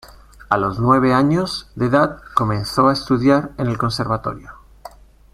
A 0.49 0.57
los 0.57 0.79
nueve 0.79 1.13
años 1.13 1.69
de 1.75 1.85
edad 1.85 2.21
comenzó 2.33 2.87
a 2.89 2.93
estudiar 2.93 3.51
en 3.59 3.67
el 3.67 3.77
conservatorio. 3.77 4.49